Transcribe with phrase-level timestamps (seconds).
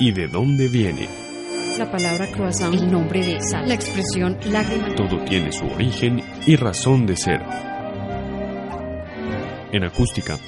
[0.00, 1.08] ¿Y de dónde viene?
[1.76, 4.94] La palabra croissant, el nombre de esa, la expresión lágrima.
[4.94, 7.42] Todo tiene su origen y razón de ser.
[9.72, 10.38] En acústica,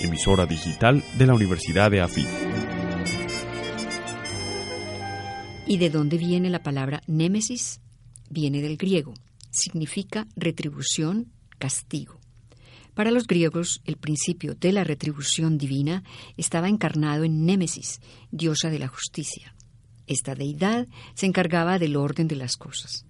[0.00, 2.28] emisora digital de la Universidad de AFIT.
[5.66, 7.80] ¿Y de dónde viene la palabra némesis?
[8.30, 9.14] Viene del griego.
[9.50, 12.21] Significa retribución, castigo.
[12.94, 16.04] Para los griegos, el principio de la retribución divina
[16.36, 19.54] estaba encarnado en Némesis, diosa de la justicia.
[20.06, 23.06] Esta deidad se encargaba del orden de las cosas.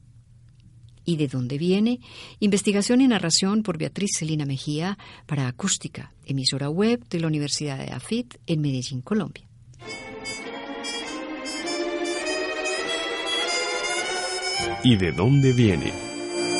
[1.04, 1.98] ¿Y de dónde viene?
[2.38, 7.92] Investigación y narración por Beatriz Celina Mejía para Acústica, emisora web de la Universidad de
[7.92, 9.48] AFIT en Medellín, Colombia.
[14.84, 16.11] ¿Y de dónde viene?